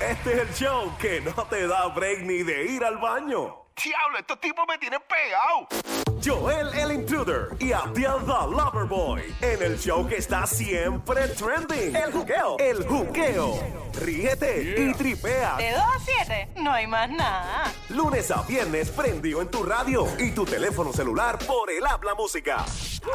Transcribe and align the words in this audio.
Este 0.00 0.32
es 0.32 0.38
el 0.38 0.54
show 0.54 0.96
que 1.00 1.20
no 1.20 1.32
te 1.48 1.66
da 1.66 1.88
break 1.88 2.20
ni 2.20 2.44
de 2.44 2.66
ir 2.66 2.84
al 2.84 2.98
baño. 2.98 3.64
Diablo, 3.82 4.18
estos 4.18 4.40
tipos 4.40 4.64
me 4.68 4.78
tienen 4.78 5.00
pegado. 5.08 5.66
Joel 6.24 6.68
el 6.74 6.92
Intruder 6.92 7.48
y 7.58 7.72
Abdiel 7.72 8.20
the 8.24 8.56
Loverboy 8.56 9.22
en 9.40 9.62
el 9.62 9.76
show 9.76 10.06
que 10.06 10.18
está 10.18 10.46
siempre 10.46 11.26
trending. 11.28 11.96
El 11.96 12.12
juqueo. 12.12 12.56
El 12.58 12.86
juqueo. 12.86 13.87
Ríete 14.00 14.76
y 14.78 14.92
tripea. 14.94 15.56
De 15.56 15.72
2 15.72 15.80
a 15.80 15.98
7, 16.24 16.48
no 16.62 16.72
hay 16.72 16.86
más 16.86 17.10
nada. 17.10 17.72
Lunes 17.88 18.30
a 18.30 18.42
viernes 18.42 18.90
prendido 18.90 19.42
en 19.42 19.50
tu 19.50 19.62
radio 19.62 20.06
y 20.18 20.30
tu 20.30 20.44
teléfono 20.44 20.92
celular 20.92 21.38
por 21.38 21.70
el 21.70 21.84
habla 21.86 22.14
música. 22.14 22.64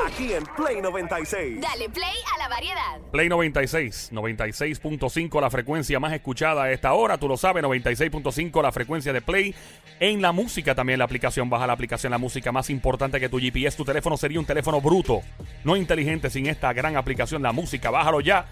Aquí 0.06 0.34
en 0.34 0.44
Play 0.44 0.82
96. 0.82 1.62
Dale 1.62 1.90
play 1.90 2.16
a 2.34 2.38
la 2.38 2.50
variedad. 2.50 3.00
Play 3.12 3.30
96, 3.30 4.12
96.5 4.12 5.42
la 5.42 5.50
frecuencia 5.50 6.00
más 6.00 6.14
escuchada 6.14 6.64
a 6.64 6.72
esta 6.72 6.94
hora, 6.94 7.18
tú 7.18 7.28
lo 7.28 7.38
sabes, 7.38 7.64
96.5 7.64 8.62
la 8.62 8.72
frecuencia 8.72 9.14
de 9.14 9.22
Play. 9.22 9.56
En 10.00 10.22
la 10.22 10.32
música 10.32 10.76
también 10.76 11.00
la 11.00 11.06
aplicación, 11.06 11.50
baja 11.50 11.68
la 11.68 11.74
aplicación, 11.74 12.12
la 12.12 12.18
música 12.18 12.52
más 12.52 12.70
importante 12.70 13.20
que 13.20 13.30
tu 13.30 13.40
GPS, 13.40 13.78
tu 13.78 13.86
teléfono 13.86 14.18
sería 14.18 14.40
un 14.40 14.46
teléfono 14.46 14.82
bruto, 14.82 15.22
no 15.64 15.78
inteligente 15.78 16.30
sin 16.30 16.48
esta 16.48 16.74
gran 16.74 16.98
aplicación, 16.98 17.42
la 17.42 17.52
música, 17.52 17.90
bájalo 17.90 18.20
ya. 18.22 18.48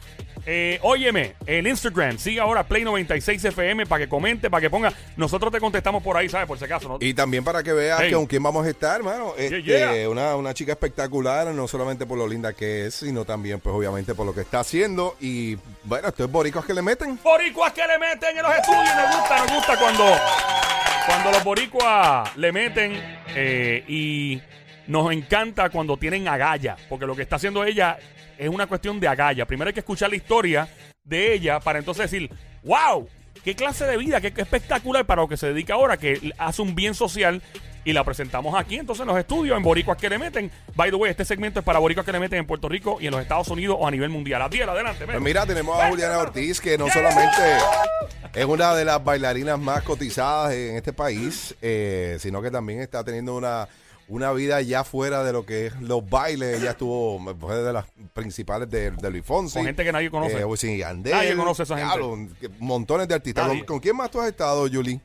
Eh, 0.45 0.79
óyeme, 0.81 1.35
en 1.45 1.67
Instagram, 1.67 2.17
sigue 2.17 2.39
ahora 2.39 2.63
Play 2.63 2.83
96 2.83 3.45
FM 3.45 3.85
para 3.85 4.03
que 4.03 4.09
comente, 4.09 4.49
para 4.49 4.61
que 4.61 4.69
ponga, 4.71 4.91
nosotros 5.15 5.51
te 5.51 5.59
contestamos 5.59 6.01
por 6.01 6.17
ahí, 6.17 6.29
¿sabes? 6.29 6.47
Por 6.47 6.57
si 6.57 6.65
acaso, 6.65 6.89
¿no? 6.89 6.97
Y 6.99 7.13
también 7.13 7.43
para 7.43 7.61
que 7.61 7.71
veas 7.73 7.99
Hey. 8.01 8.09
que 8.09 8.15
con 8.15 8.25
quién 8.25 8.41
vamos 8.41 8.65
a 8.65 8.69
estar, 8.69 8.95
hermano. 8.97 9.33
Este, 9.37 9.61
yeah. 9.61 10.09
Una, 10.09 10.35
una 10.35 10.53
chica 10.53 10.71
espectacular, 10.71 11.47
no 11.47 11.67
solamente 11.67 12.05
por 12.07 12.17
lo 12.17 12.27
linda 12.27 12.53
que 12.53 12.87
es, 12.87 12.95
sino 12.95 13.23
también, 13.23 13.59
pues 13.59 13.75
obviamente, 13.75 14.15
por 14.15 14.25
lo 14.25 14.33
que 14.33 14.41
está 14.41 14.61
haciendo. 14.61 15.15
Y 15.19 15.57
bueno, 15.83 16.07
esto 16.07 16.23
es 16.23 16.31
boricos 16.31 16.65
que 16.65 16.73
le 16.73 16.81
meten. 16.81 17.19
boricuas 17.23 17.71
que 17.73 17.85
le 17.85 17.99
meten 17.99 18.35
en 18.35 18.43
los 18.43 18.55
estudios. 18.55 18.95
Nos 18.95 19.15
gusta, 19.17 19.37
nos 19.37 19.51
gusta 19.53 19.77
cuando, 19.79 20.05
cuando 21.05 21.31
los 21.31 21.43
boricuas 21.43 22.35
le 22.37 22.51
meten 22.51 22.93
eh, 23.35 23.83
y 23.87 24.41
nos 24.87 25.11
encanta 25.13 25.69
cuando 25.69 25.97
tienen 25.97 26.27
agalla, 26.27 26.75
porque 26.89 27.05
lo 27.05 27.15
que 27.15 27.21
está 27.21 27.35
haciendo 27.35 27.63
ella 27.63 27.97
es 28.41 28.49
una 28.49 28.65
cuestión 28.65 28.99
de 28.99 29.07
agalla. 29.07 29.45
Primero 29.45 29.67
hay 29.67 29.73
que 29.73 29.81
escuchar 29.81 30.09
la 30.09 30.15
historia 30.15 30.67
de 31.03 31.33
ella 31.33 31.59
para 31.59 31.77
entonces 31.77 32.09
decir, 32.09 32.27
wow, 32.63 33.07
qué 33.43 33.55
clase 33.55 33.85
de 33.85 33.97
vida, 33.97 34.19
qué, 34.19 34.33
qué 34.33 34.41
espectacular 34.41 35.05
para 35.05 35.21
lo 35.21 35.27
que 35.27 35.37
se 35.37 35.47
dedica 35.47 35.75
ahora, 35.75 35.97
que 35.97 36.33
hace 36.39 36.61
un 36.63 36.73
bien 36.73 36.95
social. 36.95 37.41
Y 37.83 37.93
la 37.93 38.03
presentamos 38.03 38.53
aquí, 38.59 38.75
entonces 38.75 39.01
en 39.01 39.07
los 39.07 39.17
estudios, 39.17 39.57
en 39.57 39.63
Boricuas 39.63 39.97
que 39.97 40.07
le 40.07 40.19
meten. 40.19 40.51
By 40.75 40.91
the 40.91 40.95
way, 40.95 41.09
este 41.09 41.25
segmento 41.25 41.59
es 41.59 41.65
para 41.65 41.79
Boricuas 41.79 42.05
que 42.05 42.11
le 42.11 42.19
meten 42.19 42.37
en 42.37 42.45
Puerto 42.45 42.69
Rico 42.69 42.97
y 43.01 43.07
en 43.07 43.11
los 43.11 43.19
Estados 43.19 43.47
Unidos 43.47 43.77
o 43.79 43.87
a 43.87 43.91
nivel 43.91 44.09
mundial. 44.09 44.41
Adiel, 44.41 44.69
adelante. 44.69 44.99
ven. 44.99 45.15
Pues 45.15 45.21
mira, 45.21 45.47
tenemos 45.47 45.79
a 45.79 45.89
Juliana 45.89 46.19
Ortiz, 46.19 46.61
que 46.61 46.77
no 46.77 46.87
solamente 46.89 47.41
es 48.35 48.45
una 48.45 48.75
de 48.75 48.85
las 48.85 49.03
bailarinas 49.03 49.57
más 49.57 49.81
cotizadas 49.81 50.53
en 50.53 50.75
este 50.75 50.93
país, 50.93 51.55
eh, 51.59 52.17
sino 52.19 52.39
que 52.39 52.51
también 52.51 52.81
está 52.81 53.03
teniendo 53.03 53.35
una, 53.35 53.67
una 54.11 54.33
vida 54.33 54.61
ya 54.61 54.83
fuera 54.83 55.23
de 55.23 55.31
lo 55.31 55.45
que 55.45 55.67
es 55.67 55.81
los 55.81 56.07
bailes. 56.07 56.59
Ella 56.61 56.71
estuvo, 56.71 57.17
fue 57.39 57.55
de 57.63 57.71
las 57.71 57.85
principales 58.13 58.69
de, 58.69 58.91
de 58.91 59.09
Luis 59.09 59.23
Fonsi. 59.25 59.55
Con 59.55 59.65
gente 59.65 59.83
que 59.85 59.91
nadie 59.91 60.11
conoce. 60.11 60.37
Eh, 60.39 60.43
Wisin 60.45 60.71
y 60.71 60.77
Yandel. 60.79 61.13
Nadie 61.13 61.35
conoce 61.35 61.61
a 61.61 61.65
esa 61.65 61.77
gente. 61.77 62.49
Montones 62.59 63.07
de 63.07 63.15
artistas. 63.15 63.47
Nadie. 63.47 63.59
¿Con, 63.59 63.67
con 63.67 63.79
quién 63.79 63.95
más 63.95 64.11
tú 64.11 64.19
has 64.19 64.27
estado, 64.27 64.67
Julie? 64.71 64.99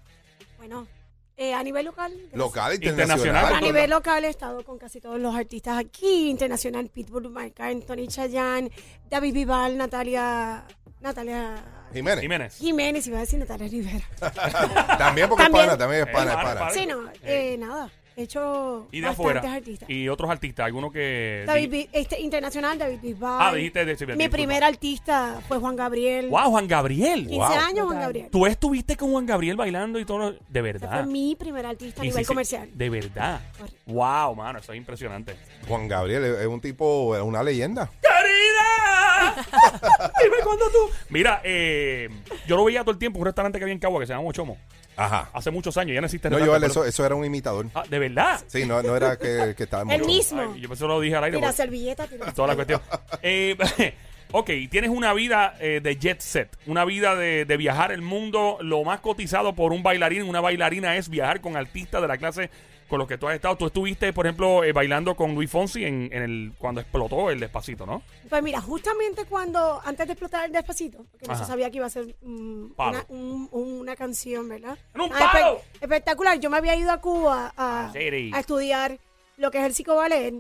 Bueno, 0.59 0.89
eh, 1.37 1.55
a 1.55 1.63
nivel 1.63 1.87
local. 1.87 2.13
Local, 2.33 2.75
Internacional. 2.75 3.19
internacional. 3.21 3.55
A 3.55 3.61
nivel 3.61 3.91
local 3.91 4.25
he 4.25 4.29
estado 4.29 4.65
con 4.65 4.77
casi 4.77 5.01
todos 5.01 5.21
los 5.21 5.35
artistas 5.37 5.79
aquí, 5.79 6.29
internacional, 6.29 6.89
Pitbull, 6.89 7.31
Marc 7.31 7.61
Anthony, 7.61 8.09
Chayanne, 8.09 8.73
David 9.09 9.35
Vival, 9.35 9.77
Natalia, 9.79 10.65
Natalia 11.01 11.63
Jiménez. 11.93 12.23
Jiménez. 12.23 12.57
Jiménez, 12.59 13.07
iba 13.07 13.19
a 13.19 13.21
decir 13.21 13.39
Natalia 13.39 13.69
Rivera. 13.69 14.05
También 14.99 15.29
porque 15.29 15.45
También. 15.45 15.65
es 15.65 15.71
pana, 15.71 15.79
también 15.79 16.03
es 16.03 16.09
Eh, 16.09 16.13
pana, 16.13 16.31
es 16.31 16.37
pana, 16.37 16.49
pana. 16.49 16.61
pana. 16.61 16.73
Sí, 16.73 16.87
no, 16.87 17.03
eh, 17.23 17.57
nada, 17.59 17.89
he 18.17 18.23
hecho 18.23 18.89
Y 18.91 19.01
de 19.03 19.09
afuera. 19.09 19.41
artistas. 19.55 19.89
Y 19.91 20.09
otros 20.09 20.31
artistas, 20.31 20.65
algunos 20.67 20.91
que. 20.93 21.45
David, 21.47 21.71
Vi- 21.71 21.89
este, 21.93 22.21
internacional, 22.21 22.79
David 22.79 22.99
Bisbal. 23.03 23.39
Ah, 23.41 23.55
dijiste 23.55 23.85
de- 23.85 23.97
sí, 23.97 24.07
Mi 24.07 24.13
disculpa. 24.15 24.37
primer 24.37 24.65
artista 24.65 25.41
fue 25.47 25.59
Juan 25.59 25.77
Gabriel. 25.77 26.29
¡Wow, 26.31 26.51
Juan 26.51 26.67
Gabriel! 26.67 27.27
15 27.29 27.37
Wow. 27.37 27.47
años, 27.59 27.87
Juan 27.87 28.01
Gabriel. 28.01 28.29
Tú 28.33 28.47
estuviste 28.47 28.97
con 28.97 29.13
Juan 29.13 29.27
Gabriel 29.27 29.57
bailando 29.57 29.99
y 30.01 30.05
todo. 30.05 30.19
lo- 30.19 30.33
De 30.33 30.39
Ese 30.61 30.63
verdad. 30.63 30.91
fue 31.05 31.07
mi 31.13 31.37
primer 31.37 31.67
artista 31.67 32.01
a 32.01 32.05
Y 32.05 32.09
nivel 32.09 32.25
sí, 32.25 32.29
comercial. 32.29 32.71
De 32.73 32.89
verdad. 32.91 33.41
Correcto. 33.59 33.81
Wow, 33.87 34.35
mano, 34.35 34.59
eso 34.61 34.73
es 34.73 34.79
impresionante. 34.79 35.37
Juan 35.69 35.87
Gabriel 35.89 36.25
es 36.25 36.41
es 36.41 36.47
un 36.47 36.61
tipo, 36.61 37.15
es 37.17 37.23
una 37.23 37.43
leyenda. 37.43 37.91
¡Querida! 38.01 39.35
Dime 40.23 40.37
cuándo 40.45 40.65
tú. 40.71 40.79
Mira, 41.11 41.41
eh, 41.45 42.09
yo 42.47 42.57
lo 42.57 42.65
veía 42.65 42.81
todo 42.81 42.93
el 42.93 42.99
tiempo 42.99 43.19
en 43.19 43.23
un 43.23 43.27
restaurante 43.27 43.59
que 43.59 43.65
había 43.65 43.73
en 43.75 43.79
Cagua 43.81 44.01
que 44.01 44.07
se 44.07 44.13
llama 44.13 44.23
Mochomo. 44.25 44.57
Ajá. 44.97 45.31
Hace 45.33 45.51
muchos 45.51 45.77
años, 45.77 45.95
ya 45.95 46.01
no 46.01 46.07
existe 46.07 46.31
No, 46.31 46.39
pero- 46.39 46.57
eso, 46.67 46.85
eso 46.85 47.05
era 47.07 47.15
un 47.15 47.25
imitador. 47.25 47.67
Ah, 47.75 47.85
¿De 47.89 47.99
verdad? 47.99 48.41
Sí, 48.47 48.65
no, 48.65 48.83
no 48.83 48.97
era 48.97 49.17
que, 49.19 49.55
que 49.57 49.65
estaba 49.65 49.95
El 49.95 50.05
mismo. 50.05 50.53
Ay, 50.55 50.61
yo 50.61 50.69
pensé 50.69 50.85
que 50.85 50.89
lo 50.89 51.01
dije 51.01 51.17
al 51.17 51.25
aire. 51.25 51.37
Tira 51.39 51.49
porque- 51.49 51.63
servilleta, 51.63 52.07
tira 52.07 52.33
toda 52.35 52.49
la 52.49 52.55
cuestión. 52.55 52.81
Eh, 53.23 53.57
ok, 54.33 54.51
tienes 54.71 54.91
una 54.91 55.13
vida 55.13 55.55
eh, 55.61 55.81
de 55.83 55.97
jet 55.99 56.21
set, 56.21 56.57
una 56.67 56.85
vida 56.85 57.15
de, 57.15 57.45
de 57.45 57.57
viajar 57.57 57.93
el 57.93 58.03
mundo. 58.03 58.59
Lo 58.61 58.83
más 58.85 59.01
cotizado 59.01 59.55
por 59.55 59.73
un 59.73 59.83
bailarín, 59.83 60.23
una 60.23 60.41
bailarina 60.41 60.97
es 60.97 61.09
viajar 61.09 61.41
con 61.41 61.57
artistas 61.57 62.01
de 62.01 62.09
la 62.09 62.17
clase 62.19 62.51
con 62.89 62.99
los 62.99 63.09
que 63.09 63.19
tú 63.19 63.29
has 63.29 63.35
estado. 63.35 63.57
Tú 63.57 63.67
estuviste, 63.67 64.13
por 64.13 64.27
ejemplo, 64.27 64.63
eh, 64.65 64.73
bailando 64.73 65.15
con 65.17 65.35
Luis 65.35 65.51
Fonsi 65.51 65.85
en, 65.85 66.09
en 66.13 66.23
el 66.23 66.53
cuando 66.59 66.81
explotó 66.81 67.31
el 67.31 67.41
despacito, 67.41 67.85
¿no? 67.87 68.03
Pues 68.29 68.43
mira, 68.43 68.61
justamente 68.61 69.25
cuando, 69.25 69.81
antes 69.85 70.07
de 70.07 70.13
explotar 70.13 70.45
el 70.47 70.53
despacito, 70.53 71.05
porque 71.11 71.27
no 71.27 71.33
Ajá. 71.35 71.45
se 71.45 71.51
sabía 71.51 71.71
que 71.71 71.77
iba 71.79 71.87
a 71.87 71.91
ser 71.91 72.15
una, 72.23 73.05
un- 73.09 73.49
una 73.53 73.97
canción, 73.97 74.49
¿verdad? 74.49 74.79
¡En 74.95 75.01
un 75.01 75.11
Ah, 75.13 75.31
palo! 75.33 75.57
espe- 75.59 75.63
espectacular. 75.83 76.39
Yo 76.41 76.51
me 76.51 76.57
había 76.59 76.77
ido 76.77 76.91
a 76.91 77.01
Cuba 77.01 77.53
a, 77.57 77.93
estudiar 78.39 78.99
lo 79.37 79.51
que 79.51 79.59
es 79.59 79.65
el 79.65 79.75
psicoballet. 79.75 80.35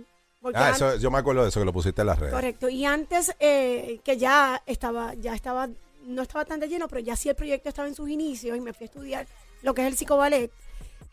Ah, 0.55 0.71
eso, 0.75 0.97
yo 0.97 1.11
me 1.11 1.19
acuerdo 1.19 1.43
de 1.43 1.49
eso, 1.49 1.59
que 1.61 1.67
lo 1.67 1.73
pusiste 1.73 2.03
en 2.03 2.07
las 2.07 2.19
redes. 2.19 2.33
Correcto. 2.33 2.69
Y 2.69 2.84
antes 2.84 3.34
eh, 3.41 3.99
que 4.05 4.17
ya 4.17 4.63
estaba, 4.67 5.15
ya 5.15 5.34
estaba, 5.34 5.69
no 6.05 6.23
estaba 6.23 6.45
tan 6.45 6.61
de 6.61 6.69
lleno, 6.69 6.87
pero 6.87 7.01
ya 7.01 7.17
sí 7.17 7.28
el 7.28 7.34
proyecto 7.34 7.69
estaba 7.69 7.89
en 7.89 7.95
sus 7.97 8.09
inicios 8.09 8.57
y 8.57 8.61
me 8.61 8.73
fui 8.73 8.84
a 8.84 8.87
estudiar 8.87 9.27
lo 9.63 9.75
que 9.75 9.83
es 9.83 9.89
el 9.89 9.97
psicoballet 9.97 10.51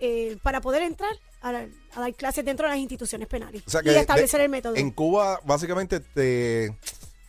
eh, 0.06 0.38
para 0.44 0.59
poder 0.59 0.81
entrar 0.81 1.12
a, 1.41 1.52
la- 1.53 1.68
a 1.96 2.00
dar 2.02 2.14
clases 2.14 2.44
dentro 2.44 2.66
de 2.68 2.72
las 2.74 2.80
instituciones 2.80 3.28
penales 3.30 3.64
O 3.66 3.69
sea 3.69 3.80
y 3.81 3.86
de- 3.86 4.00
establecer 4.00 4.41
el 4.41 4.50
método. 4.50 4.75
En 4.75 4.91
Cuba, 4.91 5.40
básicamente, 5.46 6.02
te, 6.02 6.75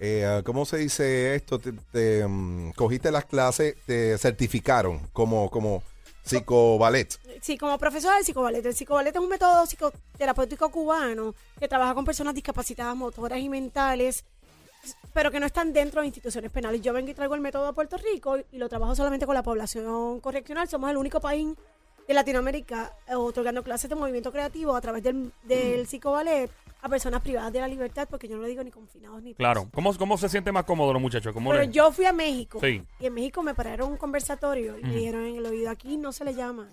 eh, 0.01 0.43
¿cómo 0.45 0.65
se 0.67 0.79
dice 0.79 1.35
esto? 1.37 1.59
Te, 1.61 1.73
te, 1.93 2.27
mm, 2.27 2.73
cogiste 2.73 3.11
las 3.13 3.27
clases, 3.27 3.77
te 3.87 4.19
certificaron 4.19 4.99
como, 5.13 5.49
como 5.51 5.83
psicoballet. 6.25 7.09
Sí, 7.43 7.57
como 7.59 7.79
profesora 7.79 8.17
del 8.17 8.25
psicoballet. 8.25 8.65
El 8.67 8.75
psicoballet 8.75 9.15
es 9.15 9.21
un 9.23 9.29
método 9.29 9.67
psicoterapéutico 9.67 10.71
cubano 10.71 11.35
que 11.61 11.69
trabaja 11.69 11.95
con 11.95 12.05
personas 12.05 12.35
discapacitadas 12.35 12.97
motoras 12.97 13.39
y 13.39 13.49
mentales, 13.49 14.25
pero 15.13 15.31
que 15.31 15.39
no 15.41 15.47
están 15.47 15.73
dentro 15.73 16.01
de 16.01 16.07
instituciones 16.09 16.51
penales. 16.51 16.81
Yo 16.83 16.93
vengo 16.93 17.11
y 17.11 17.15
traigo 17.15 17.35
el 17.35 17.41
método 17.41 17.67
a 17.69 17.73
Puerto 17.73 17.97
Rico 17.99 18.39
y 18.51 18.59
lo 18.59 18.69
trabajo 18.69 18.95
solamente 18.95 19.27
con 19.27 19.35
la 19.35 19.43
población 19.43 20.21
correccional. 20.21 20.69
Somos 20.69 20.91
el 20.91 20.97
único 20.97 21.21
país 21.21 21.47
de 22.07 22.15
Latinoamérica 22.15 22.93
eh, 23.09 23.15
otorgando 23.15 23.63
clases 23.63 23.89
de 23.91 23.97
movimiento 23.97 24.31
creativo 24.33 24.75
a 24.77 24.81
través 24.81 25.03
del, 25.03 25.33
del 25.45 25.87
psicoballet 25.87 26.51
a 26.83 26.89
personas 26.91 27.23
privadas 27.23 27.51
de 27.53 27.61
la 27.61 27.69
libertad, 27.69 28.07
porque 28.11 28.29
yo 28.29 28.37
no 28.37 28.43
lo 28.43 28.49
digo 28.49 28.63
ni 28.63 28.71
confinados 28.71 29.23
ni 29.23 29.33
Claro. 29.35 29.69
¿Cómo, 29.73 29.97
cómo 29.97 30.19
se 30.19 30.29
siente 30.29 30.53
más 30.53 30.65
cómodo 30.65 30.93
los 30.93 31.01
muchachos? 31.01 31.33
¿Cómo 31.33 31.51
Pero 31.51 31.63
le- 31.65 31.71
yo 31.73 31.91
fui 31.93 32.05
a 32.05 32.13
México 32.13 32.59
Sí. 32.61 32.83
y 33.01 33.07
en 33.07 33.15
México 33.15 33.43
me 33.43 33.55
pararon 33.55 33.93
un 33.93 33.97
conversatorio 33.97 34.79
y 34.79 34.83
me 34.83 34.95
dijeron 34.97 35.25
en 35.25 35.37
el 35.37 35.47
oído, 35.47 35.71
aquí 35.71 35.97
no 35.97 36.13
se 36.13 36.25
le 36.27 36.35
llama 36.35 36.69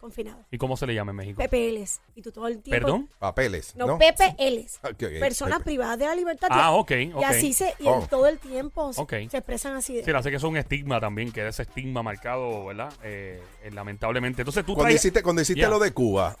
confinado. 0.00 0.38
¿Y 0.50 0.58
cómo 0.58 0.76
se 0.76 0.86
le 0.86 0.94
llama 0.94 1.10
en 1.12 1.16
México? 1.16 1.42
PPLs. 1.42 2.00
Y 2.16 2.22
tú 2.22 2.32
todo 2.32 2.48
el 2.48 2.60
tiempo. 2.62 2.84
¿Perdón? 2.86 3.08
Papeles. 3.18 3.74
No, 3.76 3.86
No, 3.86 3.98
PPLs. 3.98 4.78
Personas 5.20 5.58
Pepe. 5.58 5.64
privadas 5.70 5.98
de 5.98 6.06
la 6.06 6.14
libertad. 6.14 6.48
Ah, 6.50 6.72
ok, 6.72 6.90
Y 6.92 7.12
ok. 7.12 7.22
así 7.24 7.52
se, 7.52 7.74
y 7.78 7.86
Oh. 7.86 8.06
todo 8.10 8.26
el 8.26 8.38
tiempo 8.38 8.92
se- 8.92 9.02
expresan 9.02 9.74
así. 9.76 9.94
de- 9.96 10.04
Sí, 10.04 10.10
hace 10.10 10.30
que 10.30 10.36
eso 10.36 10.46
es 10.46 10.50
un 10.50 10.56
estigma 10.56 10.98
también, 11.00 11.30
que 11.30 11.46
ese 11.46 11.62
estigma 11.62 12.02
marcado, 12.02 12.64
¿verdad? 12.66 12.92
Eh, 13.02 13.40
eh, 13.62 13.70
lamentablemente. 13.72 14.42
Entonces 14.42 14.64
tú 14.64 14.74
Cuando 14.74 14.90
traes- 14.92 14.96
hiciste, 14.96 15.22
cuando 15.22 15.42
hiciste 15.42 15.66
lo 15.68 15.78
de 15.78 15.92
Cuba, 15.92 16.36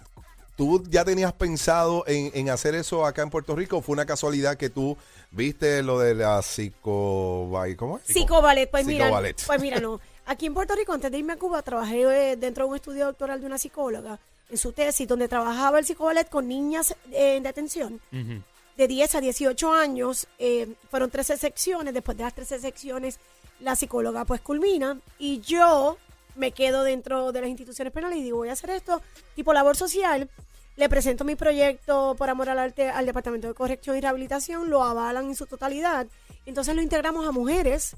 ¿tú 0.56 0.82
ya 0.88 1.04
tenías 1.04 1.32
pensado 1.32 2.04
en, 2.06 2.30
en 2.34 2.50
hacer 2.50 2.74
eso 2.74 3.06
acá 3.06 3.22
en 3.22 3.30
Puerto 3.30 3.54
Rico? 3.56 3.78
¿O 3.78 3.80
fue 3.82 3.92
una 3.92 4.06
casualidad 4.06 4.56
que 4.56 4.70
tú 4.70 4.96
viste 5.30 5.82
lo 5.82 5.98
de 5.98 6.14
la 6.14 6.42
psico... 6.42 7.50
¿Cómo 7.76 7.98
es? 7.98 8.04
Psicoballet, 8.04 8.66
pues 8.70 8.86
mira, 8.86 9.06
Psicoballet. 9.06 9.36
pues 9.46 9.60
mira, 9.62 9.80
no. 9.80 10.00
Aquí 10.30 10.46
en 10.46 10.54
Puerto 10.54 10.76
Rico, 10.76 10.92
antes 10.92 11.10
de 11.10 11.18
irme 11.18 11.32
a 11.32 11.36
Cuba, 11.36 11.60
trabajé 11.60 12.02
eh, 12.02 12.36
dentro 12.36 12.62
de 12.64 12.70
un 12.70 12.76
estudio 12.76 13.06
doctoral 13.06 13.40
de 13.40 13.46
una 13.46 13.58
psicóloga 13.58 14.20
en 14.48 14.56
su 14.58 14.70
tesis, 14.72 15.08
donde 15.08 15.26
trabajaba 15.26 15.80
el 15.80 15.84
psicoballet 15.84 16.28
con 16.28 16.46
niñas 16.46 16.92
eh, 17.10 17.34
en 17.34 17.42
detención 17.42 18.00
Ujú. 18.12 18.40
de 18.76 18.86
10 18.86 19.14
a 19.16 19.20
18 19.20 19.72
años. 19.74 20.28
eh, 20.38 20.72
fueron 20.88 21.10
13 21.10 21.36
secciones. 21.36 21.92
Después 21.94 22.16
de 22.16 22.22
las 22.22 22.32
13 22.34 22.60
secciones, 22.60 23.18
la 23.58 23.74
psicóloga 23.74 24.24
pues 24.24 24.40
culmina 24.40 25.00
y 25.18 25.40
yo 25.40 25.96
me 26.36 26.52
quedo 26.52 26.84
dentro 26.84 27.32
de 27.32 27.40
las 27.40 27.50
instituciones 27.50 27.92
penales 27.92 28.18
y 28.18 28.22
digo, 28.22 28.36
voy 28.38 28.50
a 28.50 28.52
hacer 28.52 28.70
esto 28.70 29.02
tipo 29.34 29.52
labor 29.52 29.76
social. 29.76 30.30
Le 30.76 30.88
presento 30.88 31.24
mi 31.24 31.34
proyecto 31.34 32.14
por 32.16 32.30
amor 32.30 32.48
al 32.50 32.60
arte 32.60 32.88
al 32.88 33.04
Departamento 33.04 33.48
de 33.48 33.54
Corrección 33.54 33.96
y 33.96 34.00
Rehabilitación, 34.00 34.70
lo 34.70 34.84
avalan 34.84 35.26
en 35.26 35.34
su 35.34 35.46
totalidad. 35.46 36.06
Entonces 36.46 36.76
lo 36.76 36.82
integramos 36.82 37.26
a 37.26 37.32
mujeres 37.32 37.96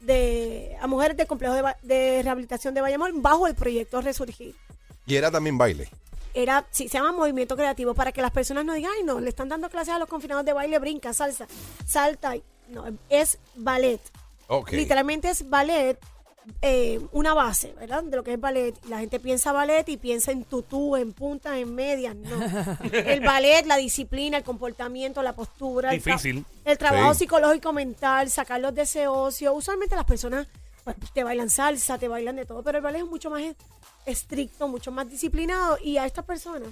de, 0.00 0.76
a 0.80 0.86
mujeres 0.86 1.16
del 1.16 1.26
complejo 1.26 1.54
de, 1.82 2.22
rehabilitación 2.22 2.74
de 2.74 2.80
Bayamón 2.80 3.22
bajo 3.22 3.46
el 3.46 3.54
proyecto 3.54 4.00
Resurgir. 4.00 4.54
Y 5.06 5.16
era 5.16 5.30
también 5.30 5.56
baile. 5.56 5.88
Era, 6.34 6.66
sí, 6.70 6.88
se 6.88 6.98
llama 6.98 7.12
movimiento 7.12 7.56
creativo 7.56 7.94
para 7.94 8.12
que 8.12 8.20
las 8.20 8.30
personas 8.30 8.64
no 8.64 8.74
digan, 8.74 8.90
ay, 8.94 9.04
no, 9.04 9.20
le 9.20 9.28
están 9.28 9.48
dando 9.48 9.70
clases 9.70 9.94
a 9.94 9.98
los 9.98 10.08
confinados 10.08 10.44
de 10.44 10.52
baile, 10.52 10.78
brinca, 10.78 11.12
salsa, 11.12 11.46
salta. 11.86 12.36
y-". 12.36 12.42
No, 12.68 12.84
es 13.08 13.38
ballet. 13.54 14.00
Literalmente 14.70 15.30
es 15.30 15.48
ballet, 15.48 15.98
eh, 16.62 17.00
una 17.12 17.34
base, 17.34 17.72
¿verdad? 17.78 18.02
De 18.04 18.16
lo 18.16 18.22
que 18.24 18.32
es 18.34 18.40
ballet. 18.40 18.74
La 18.88 18.98
gente 19.00 19.20
piensa 19.20 19.52
ballet 19.52 19.88
y 19.88 19.96
piensa 19.96 20.32
en 20.32 20.44
tutú, 20.44 20.96
en 20.96 21.12
puntas, 21.12 21.56
en 21.56 21.74
medias. 21.74 22.14
No. 22.16 22.38
el 22.92 23.20
ballet, 23.20 23.66
la 23.66 23.76
disciplina, 23.76 24.38
el 24.38 24.44
comportamiento, 24.44 25.22
la 25.22 25.34
postura. 25.34 25.92
el 25.92 26.00
tra- 26.02 26.04
Difícil. 26.12 26.44
El, 26.64 26.78
trabajo 26.78 27.12
Sí. 27.14 27.20
psicológico 27.20 27.72
mental, 27.72 28.30
sacarlos 28.30 28.74
de 28.74 28.82
ese 28.82 29.06
ocio. 29.08 29.52
Usualmente 29.54 29.94
las 29.96 30.04
personas 30.04 30.46
pues, 30.84 30.96
te 31.12 31.24
bailan 31.24 31.50
salsa, 31.50 31.98
te 31.98 32.08
bailan 32.08 32.36
de 32.36 32.44
todo, 32.46 32.62
pero 32.62 32.78
el 32.78 32.84
ballet 32.84 33.00
es 33.02 33.06
mucho 33.08 33.30
más 33.30 33.42
es- 33.42 33.56
estricto, 34.06 34.68
mucho 34.68 34.90
más 34.92 35.08
disciplinado. 35.08 35.78
Y 35.82 35.98
a 35.98 36.06
estas 36.06 36.24
personas 36.24 36.68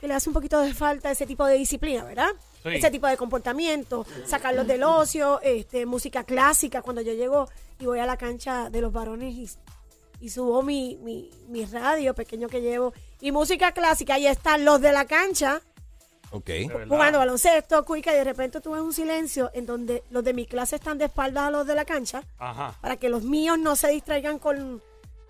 que 0.00 0.06
le 0.06 0.14
hace 0.14 0.30
un 0.30 0.34
poquito 0.34 0.60
de 0.60 0.72
falta 0.74 1.10
ese 1.10 1.26
tipo 1.26 1.44
de 1.44 1.56
disciplina, 1.56 2.04
¿verdad? 2.04 2.28
Sí. 2.70 2.76
Ese 2.76 2.90
tipo 2.90 3.06
de 3.06 3.16
comportamiento, 3.16 4.06
sacarlos 4.26 4.66
del 4.66 4.82
ocio, 4.82 5.40
este, 5.42 5.86
música 5.86 6.24
clásica. 6.24 6.82
Cuando 6.82 7.02
yo 7.02 7.12
llego 7.12 7.48
y 7.78 7.86
voy 7.86 7.98
a 7.98 8.06
la 8.06 8.16
cancha 8.16 8.70
de 8.70 8.80
los 8.80 8.92
varones 8.92 9.34
y, 9.34 9.48
y 10.20 10.30
subo 10.30 10.62
mi, 10.62 10.96
mi, 11.02 11.30
mi 11.48 11.64
radio 11.64 12.14
pequeño 12.14 12.48
que 12.48 12.60
llevo 12.60 12.92
y 13.20 13.32
música 13.32 13.72
clásica, 13.72 14.14
ahí 14.14 14.26
están 14.26 14.64
los 14.64 14.80
de 14.80 14.92
la 14.92 15.04
cancha 15.06 15.60
Ok. 16.30 16.46
De 16.46 16.66
verdad. 16.68 16.88
jugando 16.88 17.18
baloncesto, 17.20 17.84
cuica, 17.86 18.12
y 18.12 18.16
de 18.16 18.24
repente 18.24 18.60
tú 18.60 18.72
ves 18.72 18.82
un 18.82 18.92
silencio 18.92 19.50
en 19.54 19.64
donde 19.64 20.02
los 20.10 20.22
de 20.22 20.34
mi 20.34 20.44
clase 20.44 20.76
están 20.76 20.98
de 20.98 21.06
espaldas 21.06 21.44
a 21.44 21.50
los 21.50 21.66
de 21.66 21.74
la 21.74 21.86
cancha 21.86 22.22
Ajá. 22.38 22.74
para 22.82 22.96
que 22.98 23.08
los 23.08 23.22
míos 23.22 23.58
no 23.58 23.76
se 23.76 23.88
distraigan 23.88 24.38
con, 24.38 24.82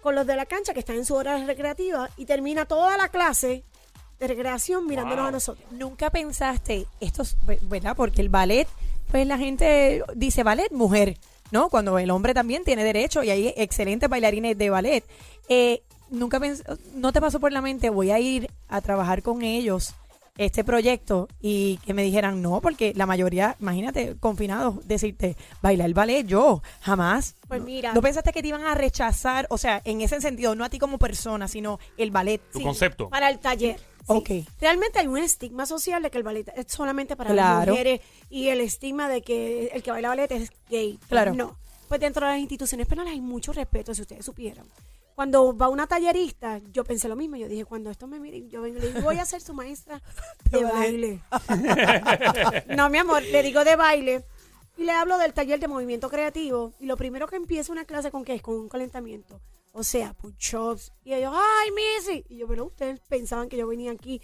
con 0.02 0.16
los 0.16 0.26
de 0.26 0.34
la 0.34 0.44
cancha 0.46 0.74
que 0.74 0.80
están 0.80 0.96
en 0.96 1.04
su 1.04 1.14
hora 1.14 1.38
recreativa 1.46 2.10
y 2.16 2.24
termina 2.26 2.64
toda 2.64 2.96
la 2.96 3.10
clase 3.10 3.62
de 4.20 4.26
recreación 4.28 4.86
mirándonos 4.86 5.18
Wow. 5.20 5.28
a 5.28 5.32
nosotros. 5.32 5.66
Nunca 5.72 6.10
pensaste, 6.10 6.86
esto 7.00 7.22
es, 7.22 7.36
ve- 7.46 7.58
¿verdad? 7.62 7.94
Porque 7.96 8.20
el 8.20 8.28
ballet, 8.28 8.66
pues 9.10 9.26
la 9.26 9.38
gente 9.38 10.02
dice 10.14 10.42
ballet, 10.42 10.70
mujer, 10.72 11.16
¿no? 11.50 11.68
Cuando 11.68 11.98
el 11.98 12.10
hombre 12.10 12.34
también 12.34 12.64
tiene 12.64 12.84
derecho 12.84 13.22
y 13.22 13.30
hay 13.30 13.54
excelentes 13.56 14.08
bailarines 14.08 14.58
de 14.58 14.70
ballet. 14.70 15.04
Eh, 15.48 15.82
nunca 16.10 16.38
pens- 16.40 16.64
no 16.94 17.12
te 17.12 17.20
pasó 17.20 17.38
por 17.40 17.52
la 17.52 17.60
mente, 17.62 17.90
voy 17.90 18.10
a 18.10 18.18
ir 18.18 18.50
a 18.68 18.80
trabajar 18.80 19.22
con 19.22 19.42
ellos 19.42 19.94
este 20.36 20.62
proyecto 20.62 21.26
y 21.40 21.78
que 21.78 21.94
me 21.94 22.02
dijeran 22.04 22.40
no, 22.42 22.60
porque 22.60 22.92
la 22.94 23.06
mayoría, 23.06 23.56
imagínate, 23.60 24.16
confinados, 24.20 24.86
decirte, 24.86 25.36
bailar 25.62 25.92
ballet, 25.94 26.24
yo, 26.26 26.62
jamás. 26.80 27.34
Pues 27.48 27.58
No- 27.60 27.66
mira. 27.66 27.92
¿No 27.92 28.00
pensaste 28.02 28.32
que 28.32 28.40
te 28.42 28.48
iban 28.48 28.64
a 28.64 28.74
rechazar? 28.74 29.46
O 29.50 29.58
sea, 29.58 29.80
en 29.84 30.00
ese 30.00 30.20
sentido, 30.20 30.54
no 30.54 30.62
a 30.64 30.68
ti 30.70 30.78
como 30.78 30.98
persona, 30.98 31.48
sino 31.48 31.80
el 31.96 32.10
ballet. 32.12 32.40
Tu 32.52 32.58
Sí, 32.58 32.64
concepto. 32.64 33.08
Para 33.08 33.30
el 33.30 33.38
taller. 33.40 33.80
Sí. 34.08 34.12
Ok. 34.16 34.30
Realmente 34.60 34.98
hay 34.98 35.06
un 35.06 35.18
estigma 35.18 35.66
social 35.66 36.02
de 36.02 36.10
que 36.10 36.18
el 36.18 36.24
ballet 36.24 36.48
es 36.56 36.66
solamente 36.72 37.14
para 37.16 37.30
Claro. 37.30 37.58
las 37.60 37.68
mujeres 37.68 38.00
y 38.30 38.48
el 38.48 38.60
estigma 38.60 39.08
de 39.08 39.22
que 39.22 39.66
el 39.74 39.82
que 39.82 39.90
baila 39.90 40.08
ballet 40.08 40.32
es 40.32 40.50
gay. 40.68 40.98
Claro. 41.08 41.34
No. 41.34 41.56
Pues 41.88 42.00
dentro 42.00 42.26
de 42.26 42.32
las 42.32 42.40
instituciones 42.40 42.86
penales 42.86 43.12
hay 43.14 43.20
mucho 43.20 43.52
respeto, 43.52 43.94
si 43.94 44.02
ustedes 44.02 44.24
supieran. 44.24 44.66
Cuando 45.14 45.56
va 45.56 45.68
una 45.68 45.86
tallerista, 45.86 46.60
yo 46.72 46.84
pensé 46.84 47.08
lo 47.08 47.16
mismo. 47.16 47.36
Yo 47.36 47.48
dije, 47.48 47.64
cuando 47.64 47.90
esto 47.90 48.06
me 48.06 48.20
mire, 48.20 48.46
yo 48.48 48.60
vengo 48.62 48.78
y 48.78 48.82
le 48.82 48.86
digo, 48.88 49.00
voy 49.00 49.18
a 49.18 49.24
ser 49.24 49.40
su 49.40 49.52
maestra 49.54 50.00
de 50.50 50.62
baile. 50.64 51.20
no, 52.76 52.88
mi 52.90 52.98
amor, 52.98 53.22
le 53.22 53.42
digo 53.42 53.64
de 53.64 53.76
baile. 53.76 54.24
Y 54.78 54.84
le 54.84 54.92
hablo 54.92 55.18
del 55.18 55.34
taller 55.34 55.58
de 55.60 55.68
movimiento 55.68 56.08
creativo. 56.08 56.72
Y 56.80 56.86
lo 56.86 56.96
primero 56.96 57.26
que 57.26 57.36
empieza 57.36 57.72
una 57.72 57.84
clase 57.84 58.10
con 58.10 58.24
qué 58.24 58.34
es, 58.34 58.42
con 58.42 58.54
un 58.54 58.68
calentamiento. 58.68 59.40
O 59.72 59.82
sea, 59.84 60.14
push-ups. 60.14 60.92
Y 61.04 61.12
ellos, 61.12 61.32
¡ay, 61.34 61.70
Missy! 61.72 62.24
Y 62.28 62.38
yo, 62.38 62.48
pero 62.48 62.66
ustedes 62.66 63.00
pensaban 63.08 63.48
que 63.48 63.56
yo 63.56 63.66
venía 63.66 63.90
aquí 63.92 64.22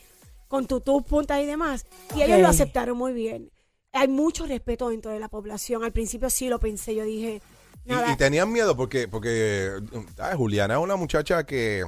con 0.48 0.66
tutú, 0.66 1.02
puntas 1.02 1.40
y 1.42 1.46
demás. 1.46 1.84
Y 2.14 2.22
ellos 2.22 2.40
lo 2.40 2.48
aceptaron 2.48 2.96
muy 2.96 3.12
bien. 3.12 3.50
Hay 3.92 4.08
mucho 4.08 4.46
respeto 4.46 4.88
dentro 4.88 5.10
de 5.10 5.20
la 5.20 5.28
población. 5.28 5.84
Al 5.84 5.92
principio 5.92 6.30
sí 6.30 6.48
lo 6.48 6.58
pensé. 6.60 6.94
Yo 6.94 7.04
dije, 7.04 7.42
Y, 7.84 7.88
nada. 7.90 8.12
y 8.12 8.16
tenían 8.16 8.50
miedo 8.52 8.76
porque, 8.76 9.08
porque 9.08 9.70
ah, 10.18 10.34
Juliana 10.36 10.74
es 10.74 10.80
una 10.80 10.96
muchacha 10.96 11.44
que, 11.44 11.84